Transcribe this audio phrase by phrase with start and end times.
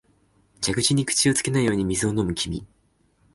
[0.65, 2.65] 蛇口に口をつけないように水を飲む君、